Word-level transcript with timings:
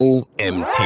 OMT. 0.00 0.78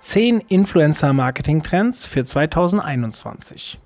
10 0.00 0.40
Influencer-Marketing-Trends 0.40 2.04
für 2.04 2.24
2021. 2.24 3.78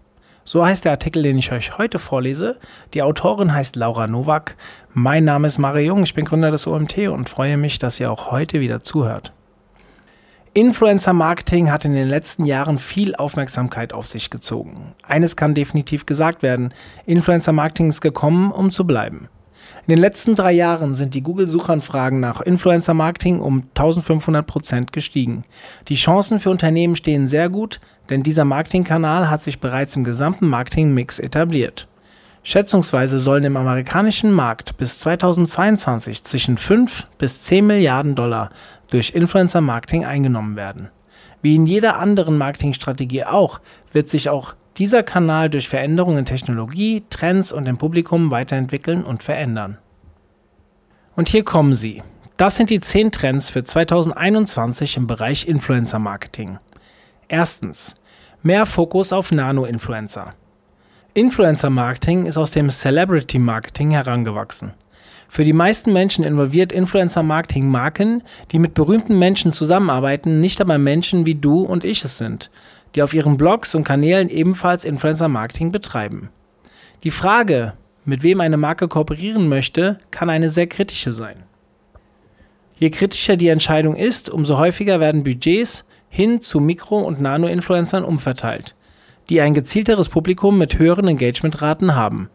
So 0.44 0.64
heißt 0.64 0.86
der 0.86 0.92
Artikel, 0.92 1.22
den 1.22 1.36
ich 1.36 1.52
euch 1.52 1.76
heute 1.76 1.98
vorlese. 1.98 2.56
Die 2.94 3.02
Autorin 3.02 3.52
heißt 3.52 3.76
Laura 3.76 4.06
Nowak. 4.06 4.56
Mein 4.94 5.24
Name 5.24 5.48
ist 5.48 5.58
Mario 5.58 5.88
Jung, 5.88 6.02
ich 6.04 6.14
bin 6.14 6.24
Gründer 6.24 6.50
des 6.50 6.66
OMT 6.66 6.96
und 7.08 7.28
freue 7.28 7.58
mich, 7.58 7.78
dass 7.78 8.00
ihr 8.00 8.10
auch 8.10 8.30
heute 8.30 8.60
wieder 8.60 8.80
zuhört. 8.80 9.34
Influencer-Marketing 10.54 11.70
hat 11.70 11.84
in 11.84 11.92
den 11.92 12.08
letzten 12.08 12.46
Jahren 12.46 12.78
viel 12.78 13.14
Aufmerksamkeit 13.14 13.92
auf 13.92 14.06
sich 14.06 14.30
gezogen. 14.30 14.94
Eines 15.06 15.36
kann 15.36 15.54
definitiv 15.54 16.06
gesagt 16.06 16.42
werden, 16.42 16.72
Influencer-Marketing 17.04 17.90
ist 17.90 18.00
gekommen, 18.00 18.50
um 18.50 18.70
zu 18.70 18.86
bleiben. 18.86 19.28
In 19.86 19.96
den 19.96 20.02
letzten 20.02 20.34
drei 20.34 20.52
Jahren 20.52 20.94
sind 20.94 21.14
die 21.14 21.22
Google-Suchanfragen 21.22 22.20
nach 22.20 22.40
Influencer-Marketing 22.40 23.40
um 23.40 23.64
1500 23.76 24.46
Prozent 24.46 24.92
gestiegen. 24.92 25.44
Die 25.88 25.96
Chancen 25.96 26.38
für 26.38 26.50
Unternehmen 26.50 26.96
stehen 26.96 27.26
sehr 27.26 27.48
gut, 27.48 27.80
denn 28.08 28.22
dieser 28.22 28.44
Marketingkanal 28.44 29.30
hat 29.30 29.42
sich 29.42 29.58
bereits 29.58 29.96
im 29.96 30.04
gesamten 30.04 30.46
Marketing-Mix 30.46 31.18
etabliert. 31.18 31.88
Schätzungsweise 32.42 33.18
sollen 33.18 33.44
im 33.44 33.56
amerikanischen 33.56 34.32
Markt 34.32 34.76
bis 34.76 34.98
2022 35.00 36.24
zwischen 36.24 36.56
5 36.56 37.06
bis 37.18 37.42
10 37.42 37.66
Milliarden 37.66 38.14
Dollar 38.14 38.50
durch 38.90 39.14
Influencer-Marketing 39.14 40.04
eingenommen 40.04 40.56
werden. 40.56 40.88
Wie 41.42 41.54
in 41.54 41.66
jeder 41.66 41.98
anderen 41.98 42.38
Marketingstrategie 42.38 43.24
auch, 43.24 43.60
wird 43.92 44.08
sich 44.08 44.28
auch 44.28 44.54
dieser 44.76 45.02
Kanal 45.02 45.50
durch 45.50 45.68
Veränderungen 45.68 46.18
in 46.18 46.24
Technologie, 46.24 47.02
Trends 47.10 47.52
und 47.52 47.66
im 47.66 47.76
Publikum 47.76 48.30
weiterentwickeln 48.30 49.04
und 49.04 49.22
verändern. 49.22 49.78
Und 51.16 51.28
hier 51.28 51.44
kommen 51.44 51.74
sie. 51.74 52.02
Das 52.36 52.56
sind 52.56 52.70
die 52.70 52.80
10 52.80 53.12
Trends 53.12 53.50
für 53.50 53.64
2021 53.64 54.96
im 54.96 55.06
Bereich 55.06 55.46
Influencer 55.46 55.98
Marketing. 55.98 56.58
Erstens. 57.28 58.02
Mehr 58.42 58.64
Fokus 58.64 59.12
auf 59.12 59.30
Nano-Influencer. 59.32 60.32
Influencer 61.12 61.68
Marketing 61.68 62.24
ist 62.24 62.38
aus 62.38 62.50
dem 62.50 62.70
Celebrity 62.70 63.38
Marketing 63.38 63.90
herangewachsen. 63.90 64.72
Für 65.28 65.44
die 65.44 65.52
meisten 65.52 65.92
Menschen 65.92 66.24
involviert 66.24 66.72
Influencer 66.72 67.22
Marketing 67.22 67.68
Marken, 67.68 68.22
die 68.50 68.58
mit 68.58 68.72
berühmten 68.72 69.18
Menschen 69.18 69.52
zusammenarbeiten, 69.52 70.40
nicht 70.40 70.60
aber 70.60 70.78
Menschen 70.78 71.26
wie 71.26 71.34
du 71.34 71.60
und 71.60 71.84
ich 71.84 72.04
es 72.04 72.16
sind 72.16 72.50
die 72.94 73.02
auf 73.02 73.14
ihren 73.14 73.36
Blogs 73.36 73.74
und 73.74 73.84
Kanälen 73.84 74.28
ebenfalls 74.28 74.84
Influencer-Marketing 74.84 75.72
betreiben. 75.72 76.30
Die 77.04 77.10
Frage, 77.10 77.74
mit 78.04 78.22
wem 78.22 78.40
eine 78.40 78.56
Marke 78.56 78.88
kooperieren 78.88 79.48
möchte, 79.48 79.98
kann 80.10 80.30
eine 80.30 80.50
sehr 80.50 80.66
kritische 80.66 81.12
sein. 81.12 81.44
Je 82.76 82.90
kritischer 82.90 83.36
die 83.36 83.48
Entscheidung 83.48 83.94
ist, 83.94 84.30
umso 84.30 84.58
häufiger 84.58 85.00
werden 85.00 85.22
Budgets 85.22 85.86
hin 86.08 86.40
zu 86.40 86.60
Mikro- 86.60 87.02
und 87.02 87.20
Nano-Influencern 87.20 88.04
umverteilt, 88.04 88.74
die 89.28 89.40
ein 89.40 89.54
gezielteres 89.54 90.08
Publikum 90.08 90.58
mit 90.58 90.78
höheren 90.78 91.06
Engagementraten 91.06 91.94
haben. 91.94 92.30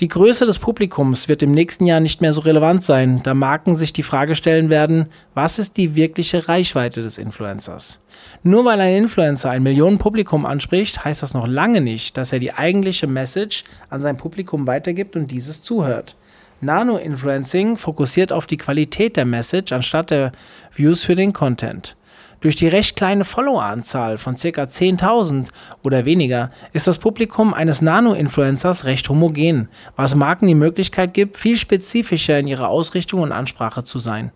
Die 0.00 0.08
Größe 0.08 0.44
des 0.44 0.58
Publikums 0.58 1.28
wird 1.28 1.44
im 1.44 1.52
nächsten 1.52 1.86
Jahr 1.86 2.00
nicht 2.00 2.20
mehr 2.20 2.32
so 2.32 2.40
relevant 2.40 2.82
sein, 2.82 3.22
da 3.22 3.32
Marken 3.32 3.76
sich 3.76 3.92
die 3.92 4.02
Frage 4.02 4.34
stellen 4.34 4.68
werden, 4.68 5.06
was 5.34 5.60
ist 5.60 5.76
die 5.76 5.94
wirkliche 5.94 6.48
Reichweite 6.48 7.00
des 7.00 7.16
Influencers? 7.16 8.00
Nur 8.42 8.64
weil 8.64 8.80
ein 8.80 8.94
Influencer 8.94 9.50
ein 9.50 9.62
Millionenpublikum 9.62 10.46
anspricht, 10.46 11.04
heißt 11.04 11.22
das 11.22 11.32
noch 11.32 11.46
lange 11.46 11.80
nicht, 11.80 12.16
dass 12.16 12.32
er 12.32 12.40
die 12.40 12.52
eigentliche 12.52 13.06
Message 13.06 13.62
an 13.88 14.00
sein 14.00 14.16
Publikum 14.16 14.66
weitergibt 14.66 15.14
und 15.14 15.30
dieses 15.30 15.62
zuhört. 15.62 16.16
Nano-Influencing 16.60 17.76
fokussiert 17.76 18.32
auf 18.32 18.48
die 18.48 18.56
Qualität 18.56 19.16
der 19.16 19.24
Message 19.24 19.72
anstatt 19.72 20.10
der 20.10 20.32
Views 20.72 21.04
für 21.04 21.14
den 21.14 21.32
Content. 21.32 21.96
Durch 22.44 22.56
die 22.56 22.68
recht 22.68 22.94
kleine 22.94 23.24
Followeranzahl 23.24 24.18
von 24.18 24.34
ca. 24.34 24.64
10.000 24.64 25.48
oder 25.82 26.04
weniger 26.04 26.50
ist 26.74 26.86
das 26.86 26.98
Publikum 26.98 27.54
eines 27.54 27.80
Nano-Influencers 27.80 28.84
recht 28.84 29.08
homogen, 29.08 29.70
was 29.96 30.14
Marken 30.14 30.46
die 30.46 30.54
Möglichkeit 30.54 31.14
gibt, 31.14 31.38
viel 31.38 31.56
spezifischer 31.56 32.38
in 32.38 32.46
ihrer 32.46 32.68
Ausrichtung 32.68 33.22
und 33.22 33.32
Ansprache 33.32 33.82
zu 33.82 33.98
sein. 33.98 34.30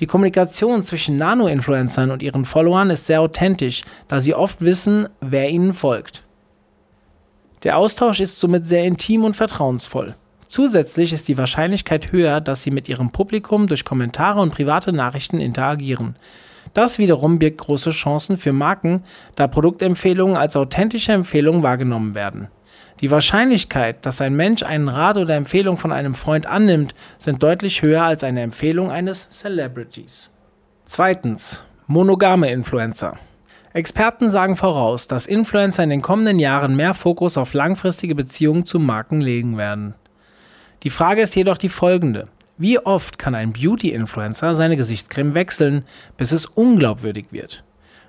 Die 0.00 0.06
Kommunikation 0.06 0.82
zwischen 0.82 1.16
Nano-Influencern 1.16 2.10
und 2.10 2.24
ihren 2.24 2.44
Followern 2.44 2.90
ist 2.90 3.06
sehr 3.06 3.20
authentisch, 3.20 3.82
da 4.08 4.20
sie 4.20 4.34
oft 4.34 4.60
wissen, 4.60 5.08
wer 5.20 5.48
ihnen 5.48 5.74
folgt. 5.74 6.24
Der 7.62 7.78
Austausch 7.78 8.18
ist 8.18 8.40
somit 8.40 8.66
sehr 8.66 8.82
intim 8.82 9.22
und 9.22 9.36
vertrauensvoll. 9.36 10.16
Zusätzlich 10.48 11.12
ist 11.12 11.28
die 11.28 11.38
Wahrscheinlichkeit 11.38 12.10
höher, 12.10 12.40
dass 12.40 12.64
sie 12.64 12.72
mit 12.72 12.88
ihrem 12.88 13.10
Publikum 13.12 13.68
durch 13.68 13.84
Kommentare 13.84 14.40
und 14.40 14.52
private 14.52 14.92
Nachrichten 14.92 15.38
interagieren. 15.38 16.16
Das 16.74 16.98
wiederum 16.98 17.38
birgt 17.38 17.58
große 17.58 17.90
Chancen 17.90 18.36
für 18.36 18.52
Marken, 18.52 19.04
da 19.36 19.46
Produktempfehlungen 19.46 20.36
als 20.36 20.56
authentische 20.56 21.12
Empfehlungen 21.12 21.62
wahrgenommen 21.62 22.14
werden. 22.14 22.48
Die 23.00 23.10
Wahrscheinlichkeit, 23.10 24.04
dass 24.04 24.20
ein 24.20 24.34
Mensch 24.34 24.62
einen 24.62 24.88
Rat 24.88 25.16
oder 25.16 25.36
Empfehlung 25.36 25.78
von 25.78 25.92
einem 25.92 26.14
Freund 26.14 26.46
annimmt, 26.46 26.94
sind 27.18 27.42
deutlich 27.42 27.82
höher 27.82 28.02
als 28.02 28.22
eine 28.24 28.42
Empfehlung 28.42 28.90
eines 28.90 29.30
Celebrities. 29.30 30.30
Zweitens. 30.84 31.64
Monogame 31.86 32.50
Influencer. 32.50 33.18
Experten 33.74 34.30
sagen 34.30 34.56
voraus, 34.56 35.06
dass 35.06 35.26
Influencer 35.26 35.82
in 35.82 35.90
den 35.90 36.00
kommenden 36.00 36.38
Jahren 36.38 36.76
mehr 36.76 36.94
Fokus 36.94 37.36
auf 37.36 37.52
langfristige 37.52 38.14
Beziehungen 38.14 38.64
zu 38.64 38.78
Marken 38.78 39.20
legen 39.20 39.58
werden. 39.58 39.94
Die 40.82 40.90
Frage 40.90 41.22
ist 41.22 41.36
jedoch 41.36 41.58
die 41.58 41.68
folgende. 41.68 42.24
Wie 42.56 42.78
oft 42.78 43.18
kann 43.18 43.34
ein 43.34 43.52
Beauty-Influencer 43.52 44.54
seine 44.54 44.76
Gesichtscreme 44.76 45.34
wechseln, 45.34 45.84
bis 46.16 46.30
es 46.30 46.46
unglaubwürdig 46.46 47.26
wird? 47.32 47.64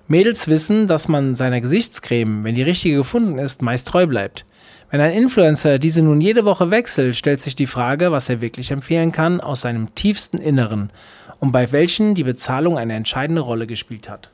Mädels 0.07 0.47
wissen, 0.47 0.85
dass 0.85 1.07
man 1.07 1.33
seiner 1.33 1.61
Gesichtscreme, 1.61 2.43
wenn 2.43 2.53
die 2.53 2.61
richtige 2.61 2.97
gefunden 2.97 3.39
ist, 3.39 3.63
meist 3.63 3.87
treu 3.87 4.05
bleibt. 4.05 4.45
Wenn 4.91 5.01
ein 5.01 5.13
Influencer 5.13 5.79
diese 5.79 6.03
nun 6.03 6.21
jede 6.21 6.45
Woche 6.45 6.69
wechselt, 6.69 7.15
stellt 7.15 7.41
sich 7.41 7.55
die 7.55 7.65
Frage, 7.65 8.11
was 8.11 8.29
er 8.29 8.39
wirklich 8.39 8.69
empfehlen 8.69 9.11
kann 9.11 9.41
aus 9.41 9.61
seinem 9.61 9.95
tiefsten 9.95 10.37
Inneren 10.37 10.91
und 11.39 11.51
bei 11.51 11.71
welchen 11.71 12.13
die 12.13 12.23
Bezahlung 12.23 12.77
eine 12.77 12.93
entscheidende 12.93 13.41
Rolle 13.41 13.65
gespielt 13.65 14.09
hat. 14.09 14.29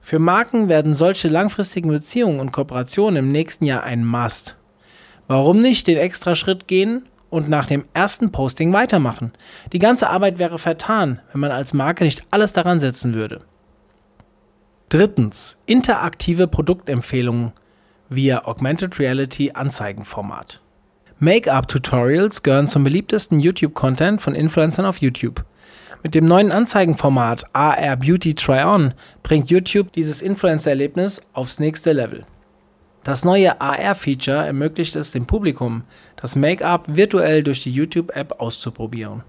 Für 0.00 0.18
Marken 0.18 0.68
werden 0.68 0.94
solche 0.94 1.28
langfristigen 1.28 1.90
Beziehungen 1.90 2.40
und 2.40 2.50
Kooperationen 2.50 3.18
im 3.24 3.28
nächsten 3.28 3.66
Jahr 3.66 3.84
ein 3.84 4.04
Must. 4.04 4.56
Warum 5.28 5.60
nicht 5.60 5.86
den 5.86 5.98
extra 5.98 6.34
Schritt 6.34 6.66
gehen 6.66 7.04
und 7.30 7.48
nach 7.48 7.66
dem 7.66 7.84
ersten 7.94 8.32
Posting 8.32 8.72
weitermachen. 8.72 9.32
Die 9.72 9.78
ganze 9.78 10.10
Arbeit 10.10 10.38
wäre 10.38 10.58
vertan, 10.58 11.20
wenn 11.32 11.40
man 11.40 11.50
als 11.50 11.74
Marke 11.74 12.04
nicht 12.04 12.22
alles 12.30 12.52
daran 12.52 12.80
setzen 12.80 13.14
würde. 13.14 13.40
Drittens, 14.88 15.62
interaktive 15.66 16.48
Produktempfehlungen 16.48 17.52
via 18.08 18.46
Augmented 18.46 18.98
Reality 18.98 19.52
Anzeigenformat. 19.52 20.60
Make-up-Tutorials 21.18 22.42
gehören 22.42 22.68
zum 22.68 22.84
beliebtesten 22.84 23.40
YouTube-Content 23.40 24.22
von 24.22 24.34
Influencern 24.34 24.86
auf 24.86 24.98
YouTube. 24.98 25.44
Mit 26.02 26.14
dem 26.14 26.24
neuen 26.24 26.52
Anzeigenformat 26.52 27.44
AR 27.52 27.96
Beauty 27.96 28.34
Try-On 28.34 28.94
bringt 29.22 29.50
YouTube 29.50 29.92
dieses 29.92 30.22
Influencer-Erlebnis 30.22 31.20
aufs 31.32 31.58
nächste 31.58 31.92
Level. 31.92 32.24
Das 33.08 33.24
neue 33.24 33.58
AR-Feature 33.58 34.44
ermöglicht 34.44 34.94
es 34.94 35.12
dem 35.12 35.26
Publikum, 35.26 35.84
das 36.16 36.36
Make-up 36.36 36.84
virtuell 36.88 37.42
durch 37.42 37.62
die 37.62 37.70
YouTube-App 37.70 38.38
auszuprobieren. 38.38 39.22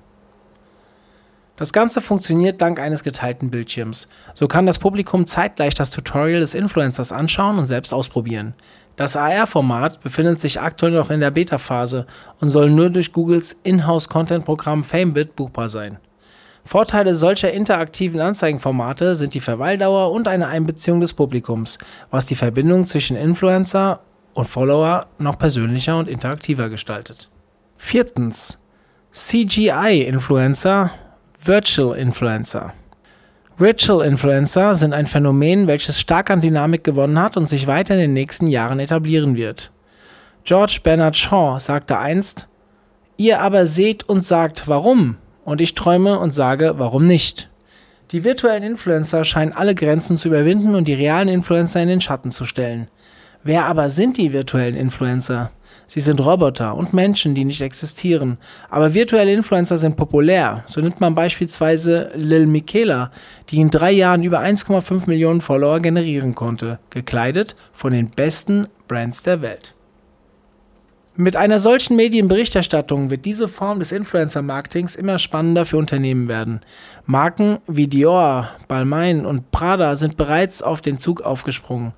Das 1.55 1.71
Ganze 1.71 2.01
funktioniert 2.01 2.59
dank 2.59 2.77
eines 2.77 3.05
geteilten 3.05 3.49
Bildschirms. 3.49 4.09
So 4.33 4.49
kann 4.49 4.65
das 4.65 4.79
Publikum 4.79 5.27
zeitgleich 5.27 5.75
das 5.75 5.91
Tutorial 5.91 6.41
des 6.41 6.55
Influencers 6.55 7.13
anschauen 7.13 7.57
und 7.57 7.67
selbst 7.67 7.93
ausprobieren. 7.93 8.53
Das 8.97 9.15
AR-Format 9.15 10.01
befindet 10.01 10.41
sich 10.41 10.59
aktuell 10.59 10.91
noch 10.91 11.09
in 11.09 11.21
der 11.21 11.31
Beta-Phase 11.31 12.05
und 12.41 12.49
soll 12.49 12.69
nur 12.69 12.89
durch 12.89 13.13
Googles 13.13 13.57
Inhouse-Content-Programm 13.63 14.83
FameBit 14.83 15.37
buchbar 15.37 15.69
sein. 15.69 15.99
Vorteile 16.65 17.15
solcher 17.15 17.51
interaktiven 17.51 18.21
Anzeigenformate 18.21 19.15
sind 19.15 19.33
die 19.33 19.39
Verweildauer 19.39 20.11
und 20.11 20.27
eine 20.27 20.47
Einbeziehung 20.47 20.99
des 20.99 21.13
Publikums, 21.13 21.77
was 22.11 22.25
die 22.25 22.35
Verbindung 22.35 22.85
zwischen 22.85 23.17
Influencer 23.17 24.01
und 24.33 24.47
Follower 24.47 25.05
noch 25.17 25.37
persönlicher 25.37 25.97
und 25.97 26.07
interaktiver 26.07 26.69
gestaltet. 26.69 27.29
Viertens. 27.77 28.63
CGI-Influencer, 29.11 30.91
Virtual 31.43 31.97
Influencer. 31.97 32.73
Virtual 33.57 34.05
Influencer 34.05 34.75
sind 34.75 34.93
ein 34.93 35.07
Phänomen, 35.07 35.67
welches 35.67 35.99
stark 35.99 36.29
an 36.29 36.41
Dynamik 36.41 36.83
gewonnen 36.83 37.19
hat 37.19 37.35
und 37.35 37.47
sich 37.47 37.65
weiter 37.65 37.95
in 37.95 37.99
den 37.99 38.13
nächsten 38.13 38.47
Jahren 38.47 38.79
etablieren 38.79 39.35
wird. 39.35 39.71
George 40.43 40.79
Bernard 40.83 41.17
Shaw 41.17 41.59
sagte 41.59 41.97
einst, 41.97 42.47
Ihr 43.17 43.41
aber 43.41 43.65
seht 43.65 44.07
und 44.07 44.23
sagt 44.23 44.69
warum, 44.69 45.17
und 45.45 45.61
ich 45.61 45.75
träume 45.75 46.19
und 46.19 46.31
sage, 46.31 46.75
warum 46.77 47.05
nicht? 47.05 47.49
Die 48.11 48.23
virtuellen 48.23 48.63
Influencer 48.63 49.23
scheinen 49.23 49.53
alle 49.53 49.75
Grenzen 49.75 50.17
zu 50.17 50.29
überwinden 50.29 50.75
und 50.75 50.87
die 50.87 50.93
realen 50.95 51.27
Influencer 51.27 51.81
in 51.81 51.89
den 51.89 52.01
Schatten 52.01 52.31
zu 52.31 52.45
stellen. 52.45 52.87
Wer 53.43 53.65
aber 53.65 53.89
sind 53.89 54.17
die 54.17 54.33
virtuellen 54.33 54.75
Influencer? 54.75 55.51
Sie 55.87 56.01
sind 56.01 56.23
Roboter 56.23 56.75
und 56.75 56.93
Menschen, 56.93 57.33
die 57.33 57.45
nicht 57.45 57.61
existieren. 57.61 58.37
Aber 58.69 58.93
virtuelle 58.93 59.33
Influencer 59.33 59.77
sind 59.77 59.95
populär. 59.95 60.63
So 60.67 60.81
nimmt 60.81 60.99
man 60.99 61.15
beispielsweise 61.15 62.11
Lil 62.15 62.45
Michaela, 62.45 63.11
die 63.49 63.59
in 63.59 63.71
drei 63.71 63.91
Jahren 63.91 64.23
über 64.23 64.39
1,5 64.39 65.07
Millionen 65.07 65.41
Follower 65.41 65.79
generieren 65.79 66.35
konnte, 66.35 66.77
gekleidet 66.91 67.55
von 67.73 67.91
den 67.91 68.11
besten 68.11 68.67
Brands 68.87 69.23
der 69.23 69.41
Welt. 69.41 69.73
Mit 71.21 71.35
einer 71.35 71.59
solchen 71.59 71.97
Medienberichterstattung 71.97 73.09
wird 73.09 73.25
diese 73.25 73.49
Form 73.49 73.79
des 73.79 73.91
Influencer-Marketings 73.91 74.95
immer 74.95 75.19
spannender 75.19 75.65
für 75.65 75.75
Unternehmen 75.75 76.29
werden. 76.29 76.61
Marken 77.05 77.57
wie 77.67 77.87
Dior, 77.87 78.51
Balmain 78.69 79.25
und 79.25 79.51
Prada 79.51 79.97
sind 79.97 80.15
bereits 80.15 80.61
auf 80.61 80.79
den 80.79 80.97
Zug 80.97 81.19
aufgesprungen. 81.19 81.91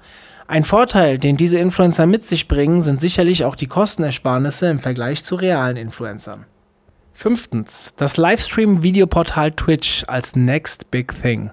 Ein 0.47 0.63
Vorteil, 0.63 1.19
den 1.19 1.37
diese 1.37 1.59
Influencer 1.59 2.07
mit 2.07 2.25
sich 2.25 2.47
bringen, 2.47 2.81
sind 2.81 2.99
sicherlich 2.99 3.45
auch 3.45 3.55
die 3.55 3.67
Kostenersparnisse 3.67 4.67
im 4.71 4.79
Vergleich 4.79 5.23
zu 5.23 5.35
realen 5.35 5.77
Influencern. 5.77 6.45
Fünftens, 7.13 7.93
das 7.97 8.17
Livestream-Videoportal 8.17 9.51
Twitch 9.51 10.03
als 10.07 10.35
Next 10.35 10.89
Big 10.89 11.13
Thing. 11.21 11.51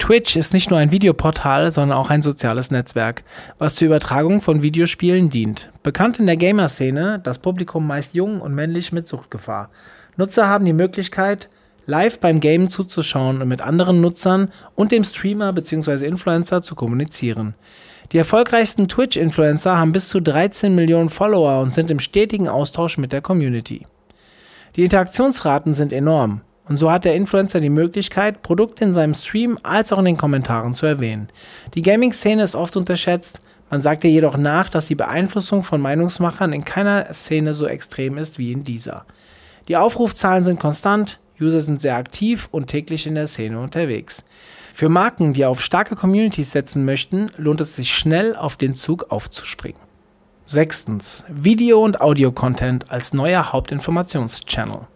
Twitch 0.00 0.34
ist 0.34 0.54
nicht 0.54 0.70
nur 0.70 0.78
ein 0.78 0.90
Videoportal, 0.90 1.70
sondern 1.70 1.96
auch 1.96 2.08
ein 2.10 2.22
soziales 2.22 2.70
Netzwerk, 2.70 3.22
was 3.58 3.76
zur 3.76 3.86
Übertragung 3.86 4.40
von 4.40 4.62
Videospielen 4.62 5.28
dient. 5.28 5.70
Bekannt 5.82 6.18
in 6.18 6.26
der 6.26 6.36
Gamer-Szene, 6.36 7.20
das 7.22 7.38
Publikum 7.38 7.86
meist 7.86 8.14
jung 8.14 8.40
und 8.40 8.54
männlich 8.54 8.92
mit 8.92 9.06
Suchtgefahr. 9.06 9.70
Nutzer 10.16 10.48
haben 10.48 10.64
die 10.64 10.72
Möglichkeit, 10.72 11.50
live 11.84 12.18
beim 12.18 12.40
Gamen 12.40 12.70
zuzuschauen 12.70 13.42
und 13.42 13.48
mit 13.48 13.60
anderen 13.60 14.00
Nutzern 14.00 14.50
und 14.74 14.90
dem 14.90 15.04
Streamer 15.04 15.52
bzw. 15.52 16.06
Influencer 16.06 16.62
zu 16.62 16.74
kommunizieren. 16.74 17.54
Die 18.12 18.18
erfolgreichsten 18.18 18.88
Twitch-Influencer 18.88 19.76
haben 19.78 19.92
bis 19.92 20.08
zu 20.08 20.20
13 20.20 20.74
Millionen 20.74 21.10
Follower 21.10 21.60
und 21.60 21.74
sind 21.74 21.90
im 21.90 22.00
stetigen 22.00 22.48
Austausch 22.48 22.96
mit 22.96 23.12
der 23.12 23.20
Community. 23.20 23.86
Die 24.76 24.82
Interaktionsraten 24.82 25.74
sind 25.74 25.92
enorm 25.92 26.40
und 26.70 26.76
so 26.76 26.88
hat 26.88 27.04
der 27.04 27.16
Influencer 27.16 27.58
die 27.58 27.68
Möglichkeit, 27.68 28.42
Produkte 28.42 28.84
in 28.84 28.92
seinem 28.92 29.14
Stream 29.14 29.58
als 29.64 29.92
auch 29.92 29.98
in 29.98 30.04
den 30.04 30.16
Kommentaren 30.16 30.72
zu 30.72 30.86
erwähnen. 30.86 31.28
Die 31.74 31.82
Gaming-Szene 31.82 32.44
ist 32.44 32.54
oft 32.54 32.76
unterschätzt, 32.76 33.40
man 33.70 33.80
sagt 33.80 34.04
ihr 34.04 34.10
jedoch 34.10 34.36
nach, 34.36 34.68
dass 34.68 34.86
die 34.86 34.94
Beeinflussung 34.94 35.64
von 35.64 35.80
Meinungsmachern 35.80 36.52
in 36.52 36.64
keiner 36.64 37.12
Szene 37.12 37.54
so 37.54 37.66
extrem 37.66 38.16
ist 38.18 38.38
wie 38.38 38.52
in 38.52 38.62
dieser. 38.62 39.04
Die 39.66 39.76
Aufrufzahlen 39.76 40.44
sind 40.44 40.60
konstant, 40.60 41.18
User 41.40 41.58
sind 41.58 41.80
sehr 41.80 41.96
aktiv 41.96 42.48
und 42.52 42.68
täglich 42.68 43.04
in 43.04 43.16
der 43.16 43.26
Szene 43.26 43.58
unterwegs. 43.58 44.28
Für 44.72 44.88
Marken, 44.88 45.32
die 45.32 45.46
auf 45.46 45.62
starke 45.62 45.96
Communities 45.96 46.52
setzen 46.52 46.84
möchten, 46.84 47.32
lohnt 47.36 47.60
es 47.60 47.74
sich 47.74 47.92
schnell 47.92 48.36
auf 48.36 48.54
den 48.54 48.76
Zug 48.76 49.10
aufzuspringen. 49.10 49.80
Sechstens. 50.46 51.24
Video- 51.28 51.82
und 51.82 52.00
Audio-Content 52.00 52.92
als 52.92 53.12
neuer 53.12 53.52
Hauptinformationschannel. 53.52 54.86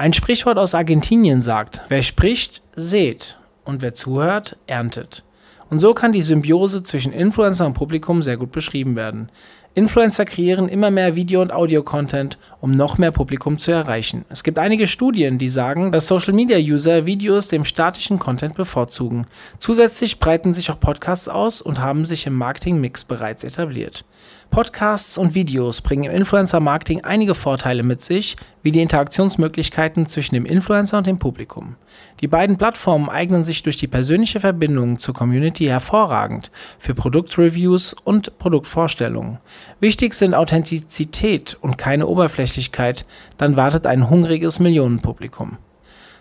Ein 0.00 0.14
Sprichwort 0.14 0.56
aus 0.56 0.74
Argentinien 0.74 1.42
sagt, 1.42 1.82
wer 1.90 2.02
spricht, 2.02 2.62
seht 2.74 3.36
und 3.66 3.82
wer 3.82 3.94
zuhört, 3.94 4.56
erntet. 4.66 5.24
Und 5.68 5.78
so 5.78 5.92
kann 5.92 6.12
die 6.12 6.22
Symbiose 6.22 6.82
zwischen 6.82 7.12
Influencer 7.12 7.66
und 7.66 7.74
Publikum 7.74 8.22
sehr 8.22 8.38
gut 8.38 8.50
beschrieben 8.50 8.96
werden. 8.96 9.30
Influencer 9.74 10.24
kreieren 10.24 10.70
immer 10.70 10.90
mehr 10.90 11.16
Video- 11.16 11.42
und 11.42 11.52
Audio-Content, 11.52 12.38
um 12.62 12.70
noch 12.70 12.96
mehr 12.96 13.10
Publikum 13.10 13.58
zu 13.58 13.72
erreichen. 13.72 14.24
Es 14.30 14.42
gibt 14.42 14.58
einige 14.58 14.86
Studien, 14.86 15.36
die 15.36 15.50
sagen, 15.50 15.92
dass 15.92 16.06
Social-Media-User 16.06 17.04
Videos 17.04 17.48
dem 17.48 17.66
statischen 17.66 18.18
Content 18.18 18.54
bevorzugen. 18.54 19.26
Zusätzlich 19.58 20.18
breiten 20.18 20.54
sich 20.54 20.70
auch 20.70 20.80
Podcasts 20.80 21.28
aus 21.28 21.60
und 21.60 21.78
haben 21.78 22.06
sich 22.06 22.26
im 22.26 22.36
Marketing-Mix 22.36 23.04
bereits 23.04 23.44
etabliert. 23.44 24.06
Podcasts 24.50 25.16
und 25.16 25.36
Videos 25.36 25.80
bringen 25.80 26.04
im 26.04 26.10
Influencer-Marketing 26.10 27.04
einige 27.04 27.36
Vorteile 27.36 27.84
mit 27.84 28.02
sich, 28.02 28.36
wie 28.64 28.72
die 28.72 28.82
Interaktionsmöglichkeiten 28.82 30.06
zwischen 30.06 30.34
dem 30.34 30.44
Influencer 30.44 30.98
und 30.98 31.06
dem 31.06 31.20
Publikum. 31.20 31.76
Die 32.20 32.26
beiden 32.26 32.58
Plattformen 32.58 33.08
eignen 33.08 33.44
sich 33.44 33.62
durch 33.62 33.76
die 33.76 33.86
persönliche 33.86 34.40
Verbindung 34.40 34.98
zur 34.98 35.14
Community 35.14 35.66
hervorragend 35.66 36.50
für 36.80 36.94
Produktreviews 36.94 37.92
und 37.92 38.38
Produktvorstellungen. 38.38 39.38
Wichtig 39.78 40.14
sind 40.14 40.34
Authentizität 40.34 41.56
und 41.60 41.78
keine 41.78 42.08
Oberflächlichkeit, 42.08 43.06
dann 43.38 43.54
wartet 43.54 43.86
ein 43.86 44.10
hungriges 44.10 44.58
Millionenpublikum. 44.58 45.58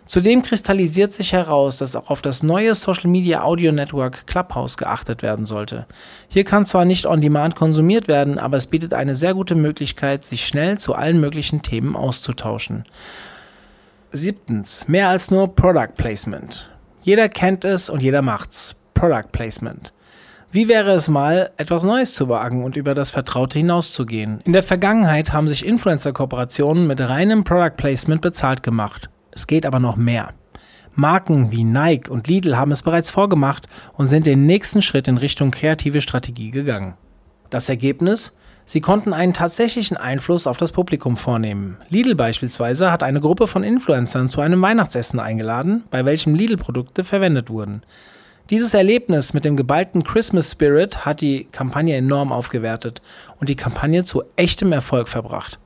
Zudem 0.10 0.42
kristallisiert 0.42 1.14
sich 1.14 1.34
heraus, 1.34 1.78
dass 1.78 1.96
auch 1.96 2.10
auf 2.10 2.24
das 2.24 2.42
neue 2.42 2.74
Social 2.74 3.12
Media 3.12 3.44
Audio 3.44 3.72
Network 3.72 4.26
Clubhouse 4.26 4.76
geachtet 4.76 5.22
werden 5.22 5.46
sollte. 5.46 5.86
Hier 6.30 6.46
kann 6.46 6.66
zwar 6.66 6.84
nicht 6.84 7.06
on 7.06 7.22
demand 7.22 7.56
konsumiert 7.56 8.08
werden, 8.08 8.40
aber 8.40 8.58
es 8.58 8.66
bietet 8.66 8.92
eine 8.92 9.16
sehr 9.16 9.36
gute 9.36 9.54
Möglichkeit, 9.54 10.26
sich 10.26 10.48
schnell 10.48 10.80
zu 10.80 10.96
allen 10.96 11.20
möglichen 11.20 11.62
Themen 11.62 11.96
auszutauschen. 11.96 12.86
Siebtens, 14.12 14.88
mehr 14.88 15.10
als 15.10 15.30
nur 15.30 15.54
Product 15.54 15.94
Placement. 15.96 16.68
Jeder 17.04 17.30
kennt 17.30 17.64
es 17.64 17.92
und 17.92 18.02
jeder 18.02 18.24
macht's. 18.24 18.82
Product 18.96 19.32
Placement. 19.32 19.94
Wie 20.52 20.68
wäre 20.68 20.94
es 20.94 21.08
mal, 21.08 21.52
etwas 21.58 21.84
Neues 21.84 22.16
zu 22.16 22.28
wagen 22.30 22.64
und 22.64 22.78
über 22.78 22.96
das 22.96 23.12
Vertraute 23.12 23.60
hinauszugehen? 23.60 24.42
In 24.44 24.54
der 24.54 24.64
Vergangenheit 24.64 25.34
haben 25.34 25.48
sich 25.48 25.64
Influencer-Kooperationen 25.64 26.88
mit 26.88 27.00
reinem 27.00 27.44
Product 27.44 27.78
Placement 27.78 28.22
bezahlt 28.22 28.64
gemacht. 28.64 29.12
Es 29.32 29.48
geht 29.48 29.66
aber 29.66 29.80
noch 29.80 29.96
mehr. 29.96 30.34
Marken 30.96 31.52
wie 31.52 31.64
Nike 31.64 32.10
und 32.10 32.28
Lidl 32.28 32.58
haben 32.58 32.72
es 32.72 32.84
bereits 32.84 33.10
vorgemacht 33.10 33.68
und 33.94 34.08
sind 34.08 34.26
den 34.26 34.46
nächsten 34.46 34.82
Schritt 34.82 35.08
in 35.08 35.18
Richtung 35.18 35.52
kreative 35.52 36.02
Strategie 36.02 36.52
gegangen. 36.52 36.96
Das 37.50 37.70
Ergebnis? 37.70 38.36
Sie 38.66 38.82
konnten 38.82 39.14
einen 39.14 39.34
tatsächlichen 39.34 39.98
Einfluss 39.98 40.46
auf 40.46 40.58
das 40.58 40.72
Publikum 40.72 41.18
vornehmen. 41.18 41.78
Lidl 41.90 42.14
beispielsweise 42.14 42.92
hat 42.92 43.02
eine 43.02 43.20
Gruppe 43.20 43.48
von 43.48 43.64
Influencern 43.64 44.30
zu 44.30 44.42
einem 44.42 44.62
Weihnachtsessen 44.62 45.20
eingeladen, 45.20 45.86
bei 45.90 46.06
welchem 46.06 46.36
Lidl-Produkte 46.36 47.04
verwendet 47.04 47.50
wurden. 47.50 47.82
Dieses 48.52 48.74
Erlebnis 48.74 49.34
mit 49.34 49.46
dem 49.46 49.56
geballten 49.56 50.04
Christmas 50.04 50.52
Spirit 50.52 51.06
hat 51.06 51.22
die 51.22 51.46
Kampagne 51.52 51.96
enorm 51.96 52.32
aufgewertet 52.32 53.02
und 53.40 53.50
die 53.50 53.56
Kampagne 53.56 54.04
zu 54.04 54.24
echtem 54.36 54.72
Erfolg 54.72 55.08
verbracht. 55.08 55.60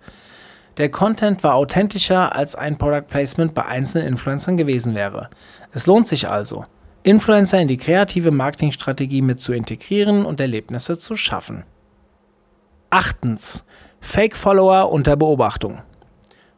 Der 0.78 0.90
Content 0.90 1.44
war 1.44 1.54
authentischer 1.54 2.36
als 2.36 2.56
ein 2.56 2.78
Product 2.78 3.08
Placement 3.08 3.54
bei 3.54 3.66
einzelnen 3.66 4.08
Influencern 4.08 4.58
gewesen 4.58 4.96
wäre. 4.96 5.30
Es 5.72 5.86
lohnt 5.86 6.08
sich 6.08 6.28
also, 6.28 6.66
Influencer 7.04 7.60
in 7.60 7.68
die 7.68 7.78
kreative 7.78 8.32
Marketingstrategie 8.32 9.22
mit 9.22 9.40
zu 9.40 9.54
integrieren 9.54 10.26
und 10.26 10.40
Erlebnisse 10.40 10.98
zu 10.98 11.16
schaffen. 11.16 11.64
Achtens. 12.90 13.66
Fake-Follower 14.00 14.92
unter 14.92 15.16
Beobachtung. 15.16 15.82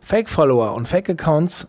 Fake-Follower 0.01 0.73
und 0.73 0.87
Fake-Accounts 0.87 1.67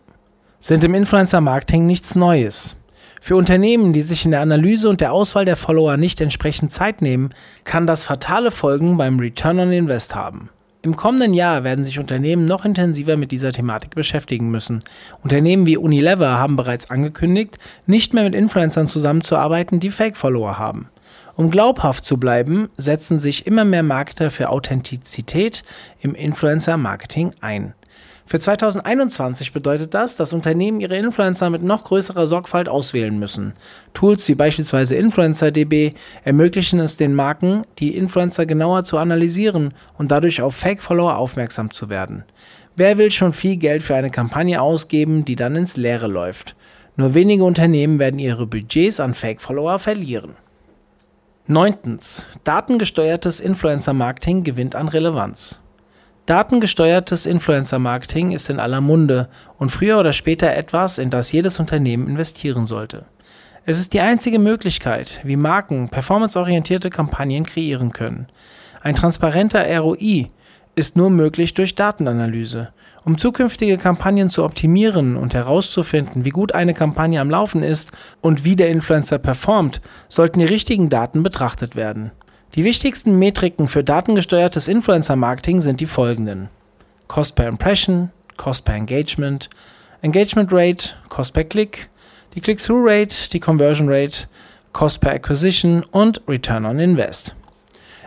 sind 0.59 0.83
im 0.83 0.95
Influencer-Marketing 0.95 1.85
nichts 1.85 2.15
Neues. 2.15 2.75
Für 3.19 3.35
Unternehmen, 3.35 3.93
die 3.93 4.01
sich 4.01 4.25
in 4.25 4.31
der 4.31 4.41
Analyse 4.41 4.89
und 4.89 5.01
der 5.01 5.11
Auswahl 5.11 5.45
der 5.45 5.55
Follower 5.55 5.97
nicht 5.97 6.21
entsprechend 6.21 6.71
Zeit 6.71 7.01
nehmen, 7.01 7.31
kann 7.63 7.87
das 7.87 8.03
fatale 8.03 8.51
Folgen 8.51 8.97
beim 8.97 9.19
Return 9.19 9.59
on 9.59 9.71
Invest 9.71 10.15
haben. 10.15 10.49
Im 10.87 10.95
kommenden 10.95 11.33
Jahr 11.33 11.65
werden 11.65 11.83
sich 11.83 11.99
Unternehmen 11.99 12.45
noch 12.45 12.63
intensiver 12.63 13.17
mit 13.17 13.33
dieser 13.33 13.51
Thematik 13.51 13.93
beschäftigen 13.93 14.49
müssen. 14.49 14.85
Unternehmen 15.21 15.65
wie 15.65 15.75
Unilever 15.75 16.37
haben 16.37 16.55
bereits 16.55 16.89
angekündigt, 16.89 17.57
nicht 17.87 18.13
mehr 18.13 18.23
mit 18.23 18.33
Influencern 18.33 18.87
zusammenzuarbeiten, 18.87 19.81
die 19.81 19.89
Fake-Follower 19.89 20.57
haben. 20.57 20.87
Um 21.35 21.51
glaubhaft 21.51 22.05
zu 22.05 22.15
bleiben, 22.15 22.69
setzen 22.77 23.19
sich 23.19 23.45
immer 23.45 23.65
mehr 23.65 23.83
Marketer 23.83 24.31
für 24.31 24.47
Authentizität 24.47 25.65
im 25.99 26.15
Influencer-Marketing 26.15 27.31
ein. 27.41 27.73
Für 28.29 28.41
2021 28.41 29.53
bedeutet 29.53 29.93
das, 29.93 30.17
dass 30.17 30.33
Unternehmen 30.33 30.81
ihre 30.81 30.97
Influencer 30.97 31.49
mit 31.49 31.63
noch 31.63 31.85
größerer 31.85 32.27
Sorgfalt 32.27 32.67
auswählen 32.67 33.17
müssen. 33.17 33.53
Tools 33.93 34.27
wie 34.27 34.35
beispielsweise 34.35 34.97
InfluencerDB 34.97 35.93
ermöglichen 36.25 36.81
es 36.81 36.97
den 36.97 37.15
Marken, 37.15 37.63
die 37.79 37.95
Influencer 37.95 38.45
genauer 38.45 38.83
zu 38.83 38.97
analysieren 38.97 39.73
und 39.97 40.11
dadurch 40.11 40.41
auf 40.41 40.55
Fake-Follower 40.55 41.15
aufmerksam 41.15 41.71
zu 41.71 41.89
werden. 41.89 42.25
Wer 42.75 42.97
will 42.97 43.11
schon 43.11 43.31
viel 43.31 43.55
Geld 43.55 43.81
für 43.81 43.95
eine 43.95 44.11
Kampagne 44.11 44.61
ausgeben, 44.61 45.23
die 45.23 45.37
dann 45.37 45.55
ins 45.55 45.77
Leere 45.77 46.07
läuft? 46.07 46.57
Nur 46.97 47.13
wenige 47.13 47.45
Unternehmen 47.45 47.97
werden 47.97 48.19
ihre 48.19 48.45
Budgets 48.45 48.99
an 48.99 49.13
Fake-Follower 49.13 49.79
verlieren. 49.79 50.33
Neuntens. 51.45 52.25
Datengesteuertes 52.43 53.39
Influencer-Marketing 53.39 54.43
gewinnt 54.43 54.75
an 54.75 54.89
Relevanz. 54.89 55.61
Datengesteuertes 56.27 57.25
Influencer-Marketing 57.25 58.31
ist 58.31 58.49
in 58.49 58.59
aller 58.59 58.81
Munde 58.81 59.29
und 59.57 59.69
früher 59.69 59.97
oder 59.97 60.11
später 60.11 60.53
etwas, 60.53 60.97
in 60.97 61.09
das 61.09 61.31
jedes 61.31 61.57
Unternehmen 61.57 62.05
investieren 62.05 62.65
sollte. 62.65 63.05
Es 63.65 63.79
ist 63.79 63.93
die 63.93 64.01
einzige 64.01 64.37
Möglichkeit, 64.37 65.21
wie 65.23 65.37
Marken 65.37 65.87
performanceorientierte 65.87 66.89
Kampagnen 66.89 67.45
kreieren 67.45 67.93
können. 67.93 68.27
Ein 68.81 68.95
transparenter 68.95 69.65
ROI 69.79 70.29
ist 70.75 70.97
nur 70.97 71.09
möglich 71.09 71.53
durch 71.53 71.75
Datenanalyse. 71.75 72.73
Um 73.05 73.17
zukünftige 73.17 73.77
Kampagnen 73.77 74.29
zu 74.29 74.43
optimieren 74.43 75.15
und 75.15 75.33
herauszufinden, 75.33 76.25
wie 76.25 76.31
gut 76.31 76.53
eine 76.53 76.73
Kampagne 76.73 77.21
am 77.21 77.29
Laufen 77.29 77.63
ist 77.63 77.93
und 78.19 78.43
wie 78.43 78.57
der 78.57 78.67
Influencer 78.67 79.17
performt, 79.17 79.79
sollten 80.09 80.39
die 80.39 80.45
richtigen 80.45 80.89
Daten 80.89 81.23
betrachtet 81.23 81.77
werden. 81.77 82.11
Die 82.55 82.63
wichtigsten 82.63 83.19
Metriken 83.19 83.67
für 83.67 83.83
datengesteuertes 83.83 84.67
Influencer-Marketing 84.67 85.61
sind 85.61 85.79
die 85.79 85.85
folgenden. 85.85 86.49
Cost 87.07 87.35
per 87.35 87.47
Impression, 87.47 88.11
Cost 88.35 88.65
per 88.65 88.75
Engagement, 88.75 89.49
Engagement 90.01 90.51
Rate, 90.51 90.95
Cost 91.09 91.33
per 91.33 91.43
Click, 91.43 91.89
die 92.33 92.41
Click-Through-Rate, 92.41 93.29
die 93.31 93.39
Conversion 93.39 93.89
Rate, 93.89 94.27
Cost 94.73 95.01
per 95.01 95.11
Acquisition 95.11 95.83
und 95.91 96.21
Return 96.27 96.65
on 96.65 96.79
Invest. 96.79 97.35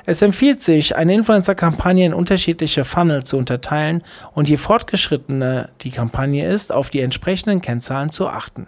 Es 0.07 0.23
empfiehlt 0.23 0.63
sich, 0.63 0.97
eine 0.97 1.15
Influencer-Kampagne 1.15 2.07
in 2.07 2.15
unterschiedliche 2.15 2.85
Funnel 2.85 3.25
zu 3.25 3.37
unterteilen 3.37 4.03
und 4.33 4.49
je 4.49 4.57
fortgeschrittener 4.57 5.69
die 5.83 5.91
Kampagne 5.91 6.49
ist, 6.49 6.73
auf 6.73 6.91
die 6.91 7.01
entsprechenden 7.01 7.61
Kennzahlen 7.61 8.11
zu 8.11 8.27
achten. 8.27 8.67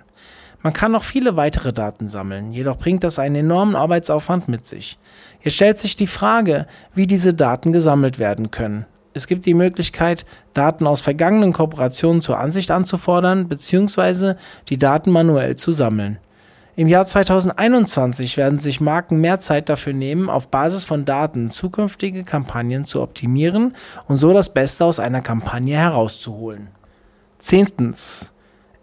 Man 0.62 0.72
kann 0.72 0.92
noch 0.92 1.02
viele 1.02 1.36
weitere 1.36 1.72
Daten 1.72 2.08
sammeln, 2.08 2.52
jedoch 2.52 2.78
bringt 2.78 3.02
das 3.02 3.18
einen 3.18 3.36
enormen 3.36 3.74
Arbeitsaufwand 3.74 4.48
mit 4.48 4.64
sich. 4.66 4.98
Jetzt 5.42 5.54
stellt 5.54 5.78
sich 5.78 5.96
die 5.96 6.06
Frage, 6.06 6.66
wie 6.94 7.06
diese 7.06 7.34
Daten 7.34 7.72
gesammelt 7.72 8.18
werden 8.18 8.50
können. 8.50 8.86
Es 9.14 9.26
gibt 9.26 9.44
die 9.44 9.54
Möglichkeit, 9.54 10.24
Daten 10.54 10.86
aus 10.86 11.00
vergangenen 11.00 11.52
Kooperationen 11.52 12.22
zur 12.22 12.38
Ansicht 12.38 12.70
anzufordern 12.70 13.48
bzw. 13.48 14.34
die 14.68 14.78
Daten 14.78 15.10
manuell 15.10 15.56
zu 15.56 15.72
sammeln. 15.72 16.18
Im 16.74 16.88
Jahr 16.88 17.04
2021 17.04 18.38
werden 18.38 18.58
sich 18.58 18.80
Marken 18.80 19.20
mehr 19.20 19.40
Zeit 19.40 19.68
dafür 19.68 19.92
nehmen, 19.92 20.30
auf 20.30 20.48
Basis 20.48 20.86
von 20.86 21.04
Daten 21.04 21.50
zukünftige 21.50 22.24
Kampagnen 22.24 22.86
zu 22.86 23.02
optimieren 23.02 23.76
und 24.08 24.16
so 24.16 24.32
das 24.32 24.54
Beste 24.54 24.86
aus 24.86 24.98
einer 24.98 25.20
Kampagne 25.20 25.76
herauszuholen. 25.76 26.68
Zehntens. 27.38 28.32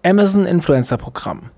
Amazon 0.04 0.46
Influencer 0.46 0.98
Programm. 0.98 1.50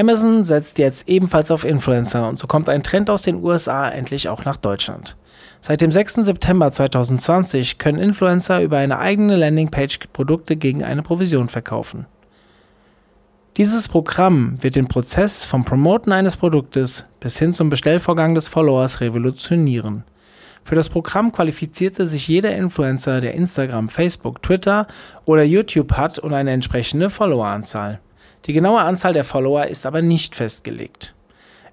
Amazon 0.00 0.44
setzt 0.44 0.78
jetzt 0.78 1.10
ebenfalls 1.10 1.50
auf 1.50 1.64
Influencer 1.64 2.26
und 2.26 2.38
so 2.38 2.46
kommt 2.46 2.70
ein 2.70 2.82
Trend 2.82 3.10
aus 3.10 3.20
den 3.20 3.44
USA 3.44 3.86
endlich 3.86 4.30
auch 4.30 4.46
nach 4.46 4.56
Deutschland. 4.56 5.14
Seit 5.60 5.82
dem 5.82 5.92
6. 5.92 6.14
September 6.14 6.72
2020 6.72 7.76
können 7.76 7.98
Influencer 7.98 8.62
über 8.62 8.78
eine 8.78 8.98
eigene 8.98 9.36
Landingpage 9.36 9.98
Produkte 10.14 10.56
gegen 10.56 10.82
eine 10.82 11.02
Provision 11.02 11.50
verkaufen. 11.50 12.06
Dieses 13.58 13.88
Programm 13.88 14.56
wird 14.62 14.76
den 14.76 14.88
Prozess 14.88 15.44
vom 15.44 15.66
Promoten 15.66 16.12
eines 16.12 16.38
Produktes 16.38 17.04
bis 17.20 17.38
hin 17.38 17.52
zum 17.52 17.68
Bestellvorgang 17.68 18.34
des 18.34 18.48
Followers 18.48 19.02
revolutionieren. 19.02 20.04
Für 20.64 20.76
das 20.76 20.88
Programm 20.88 21.30
qualifizierte 21.30 22.06
sich 22.06 22.26
jeder 22.26 22.56
Influencer, 22.56 23.20
der 23.20 23.34
Instagram, 23.34 23.90
Facebook, 23.90 24.42
Twitter 24.42 24.86
oder 25.26 25.42
YouTube 25.42 25.92
hat 25.92 26.18
und 26.18 26.32
eine 26.32 26.52
entsprechende 26.52 27.10
Followeranzahl. 27.10 28.00
Die 28.46 28.52
genaue 28.52 28.80
Anzahl 28.80 29.12
der 29.12 29.24
Follower 29.24 29.66
ist 29.66 29.86
aber 29.86 30.02
nicht 30.02 30.34
festgelegt. 30.34 31.14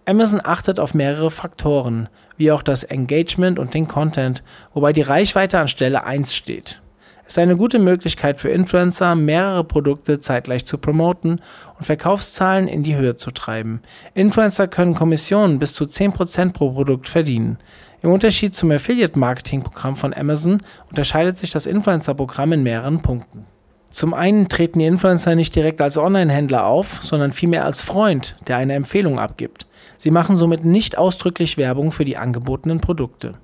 Amazon 0.06 0.42
achtet 0.44 0.80
auf 0.80 0.94
mehrere 0.94 1.32
Faktoren, 1.32 2.08
wie 2.38 2.52
auch 2.52 2.62
das 2.62 2.84
Engagement 2.84 3.60
und 3.60 3.74
den 3.74 3.88
Content, 3.88 4.44
wobei 4.74 4.94
die 4.94 5.02
Reichweite 5.02 5.60
an 5.60 5.68
Stelle 5.68 6.06
1 6.06 6.34
steht. 6.34 6.82
Es 7.26 7.34
ist 7.34 7.40
eine 7.40 7.58
gute 7.58 7.78
Möglichkeit 7.78 8.40
für 8.40 8.48
Influencer, 8.48 9.14
mehrere 9.16 9.66
Produkte 9.66 10.22
zeitgleich 10.22 10.66
zu 10.66 10.78
promoten 10.78 11.42
und 11.78 11.86
Verkaufszahlen 11.86 12.70
in 12.70 12.84
die 12.84 12.96
Höhe 12.96 13.18
zu 13.18 13.32
treiben. 13.32 13.82
Influencer 14.14 14.70
können 14.70 14.96
Kommissionen 14.96 15.60
bis 15.60 15.74
zu 15.74 15.84
10% 15.84 16.54
pro 16.54 16.72
Produkt 16.72 17.10
verdienen. 17.10 17.58
Im 18.02 18.12
Unterschied 18.12 18.56
zum 18.56 18.72
Affiliate-Marketing-Programm 18.72 19.98
von 19.98 20.14
Amazon 20.14 20.60
unterscheidet 20.90 21.38
sich 21.38 21.52
das 21.52 21.66
Influencer-Programm 21.66 22.54
in 22.54 22.64
mehreren 22.64 23.02
Punkten. 23.02 23.46
Zum 23.90 24.14
einen 24.14 24.50
treten 24.50 24.80
die 24.80 24.86
Influencer 24.86 25.36
nicht 25.36 25.56
direkt 25.56 25.82
als 25.82 25.98
Online-Händler 25.98 26.66
auf, 26.66 27.00
sondern 27.02 27.32
vielmehr 27.32 27.66
als 27.66 27.82
Freund, 27.82 28.36
der 28.48 28.58
eine 28.58 28.74
Empfehlung 28.74 29.18
abgibt. 29.18 29.66
Sie 29.98 30.12
machen 30.12 30.36
somit 30.36 30.66
nicht 30.66 30.98
ausdrücklich 30.98 31.58
Werbung 31.58 31.92
für 31.92 32.06
die 32.06 32.18
angebotenen 32.18 32.82
Produkte. 32.82 33.36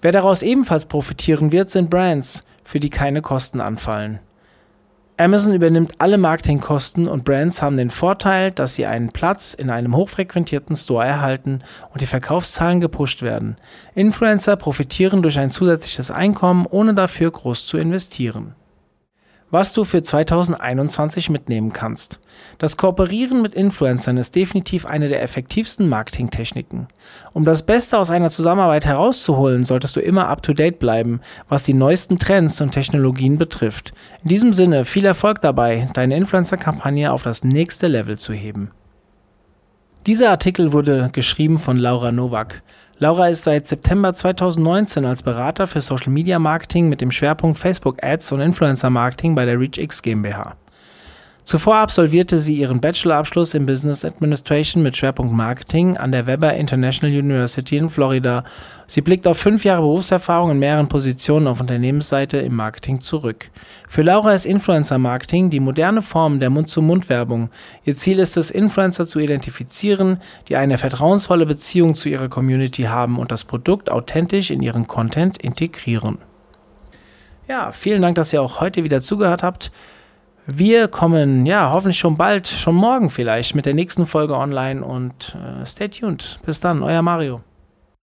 Wer 0.00 0.12
daraus 0.12 0.42
ebenfalls 0.42 0.86
profitieren 0.86 1.52
wird, 1.52 1.70
sind 1.70 1.90
Brands, 1.90 2.46
für 2.64 2.80
die 2.80 2.90
keine 2.90 3.20
Kosten 3.20 3.60
anfallen. 3.60 4.20
Amazon 5.16 5.52
übernimmt 5.52 5.94
alle 5.98 6.16
Marketingkosten 6.16 7.08
und 7.08 7.24
Brands 7.24 7.60
haben 7.60 7.76
den 7.76 7.90
Vorteil, 7.90 8.52
dass 8.52 8.76
sie 8.76 8.86
einen 8.86 9.10
Platz 9.10 9.52
in 9.52 9.68
einem 9.68 9.96
hochfrequentierten 9.96 10.76
Store 10.76 11.04
erhalten 11.04 11.60
und 11.92 12.00
die 12.00 12.06
Verkaufszahlen 12.06 12.80
gepusht 12.80 13.22
werden. 13.22 13.56
Influencer 13.96 14.54
profitieren 14.54 15.22
durch 15.22 15.38
ein 15.40 15.50
zusätzliches 15.50 16.12
Einkommen, 16.12 16.66
ohne 16.66 16.94
dafür 16.94 17.32
groß 17.32 17.66
zu 17.66 17.78
investieren 17.78 18.54
was 19.50 19.72
du 19.72 19.84
für 19.84 20.02
2021 20.02 21.30
mitnehmen 21.30 21.72
kannst. 21.72 22.20
Das 22.58 22.76
Kooperieren 22.76 23.42
mit 23.42 23.54
Influencern 23.54 24.16
ist 24.16 24.34
definitiv 24.34 24.86
eine 24.86 25.08
der 25.08 25.22
effektivsten 25.22 25.88
Marketingtechniken. 25.88 26.88
Um 27.32 27.44
das 27.44 27.64
Beste 27.64 27.98
aus 27.98 28.10
einer 28.10 28.30
Zusammenarbeit 28.30 28.84
herauszuholen, 28.86 29.64
solltest 29.64 29.96
du 29.96 30.00
immer 30.00 30.28
up-to-date 30.28 30.78
bleiben, 30.78 31.20
was 31.48 31.62
die 31.62 31.74
neuesten 31.74 32.18
Trends 32.18 32.60
und 32.60 32.72
Technologien 32.72 33.38
betrifft. 33.38 33.92
In 34.22 34.28
diesem 34.28 34.52
Sinne 34.52 34.84
viel 34.84 35.04
Erfolg 35.04 35.40
dabei, 35.40 35.88
deine 35.94 36.16
Influencer-Kampagne 36.16 37.12
auf 37.12 37.22
das 37.22 37.44
nächste 37.44 37.86
Level 37.86 38.18
zu 38.18 38.32
heben. 38.32 38.70
Dieser 40.06 40.30
Artikel 40.30 40.72
wurde 40.72 41.10
geschrieben 41.12 41.58
von 41.58 41.76
Laura 41.76 42.12
Nowak. 42.12 42.62
Laura 43.00 43.28
ist 43.28 43.44
seit 43.44 43.68
September 43.68 44.12
2019 44.12 45.04
als 45.04 45.22
Berater 45.22 45.68
für 45.68 45.80
Social 45.80 46.10
Media 46.10 46.40
Marketing 46.40 46.88
mit 46.88 47.00
dem 47.00 47.12
Schwerpunkt 47.12 47.56
Facebook 47.56 48.02
Ads 48.02 48.32
und 48.32 48.40
Influencer 48.40 48.90
Marketing 48.90 49.36
bei 49.36 49.44
der 49.44 49.60
ReachX 49.60 50.02
GmbH. 50.02 50.56
Zuvor 51.48 51.76
absolvierte 51.76 52.40
sie 52.40 52.58
ihren 52.58 52.82
Bachelorabschluss 52.82 53.54
in 53.54 53.64
Business 53.64 54.04
Administration 54.04 54.82
mit 54.82 54.98
Schwerpunkt 54.98 55.32
Marketing 55.32 55.96
an 55.96 56.12
der 56.12 56.26
Weber 56.26 56.52
International 56.52 57.18
University 57.18 57.78
in 57.78 57.88
Florida. 57.88 58.44
Sie 58.86 59.00
blickt 59.00 59.26
auf 59.26 59.38
fünf 59.38 59.64
Jahre 59.64 59.80
Berufserfahrung 59.80 60.50
in 60.50 60.58
mehreren 60.58 60.88
Positionen 60.88 61.46
auf 61.46 61.58
Unternehmensseite 61.58 62.36
im 62.36 62.54
Marketing 62.54 63.00
zurück. 63.00 63.50
Für 63.88 64.02
Laura 64.02 64.34
ist 64.34 64.44
Influencer 64.44 64.98
Marketing 64.98 65.48
die 65.48 65.58
moderne 65.58 66.02
Form 66.02 66.38
der 66.38 66.50
Mund-zu-Mund-Werbung. 66.50 67.48
Ihr 67.82 67.96
Ziel 67.96 68.18
ist 68.18 68.36
es, 68.36 68.50
Influencer 68.50 69.06
zu 69.06 69.18
identifizieren, 69.18 70.20
die 70.48 70.56
eine 70.56 70.76
vertrauensvolle 70.76 71.46
Beziehung 71.46 71.94
zu 71.94 72.10
ihrer 72.10 72.28
Community 72.28 72.82
haben 72.82 73.18
und 73.18 73.32
das 73.32 73.46
Produkt 73.46 73.90
authentisch 73.90 74.50
in 74.50 74.60
ihren 74.60 74.86
Content 74.86 75.38
integrieren. 75.38 76.18
Ja, 77.48 77.72
vielen 77.72 78.02
Dank, 78.02 78.16
dass 78.16 78.34
ihr 78.34 78.42
auch 78.42 78.60
heute 78.60 78.84
wieder 78.84 79.00
zugehört 79.00 79.42
habt. 79.42 79.72
Wir 80.50 80.88
kommen 80.88 81.44
ja 81.44 81.72
hoffentlich 81.72 81.98
schon 81.98 82.16
bald, 82.16 82.48
schon 82.48 82.74
morgen 82.74 83.10
vielleicht 83.10 83.54
mit 83.54 83.66
der 83.66 83.74
nächsten 83.74 84.06
Folge 84.06 84.34
online 84.34 84.82
und 84.82 85.36
äh, 85.36 85.66
stay 85.66 85.88
tuned. 85.88 86.40
Bis 86.46 86.58
dann, 86.58 86.82
euer 86.82 87.02
Mario. 87.02 87.42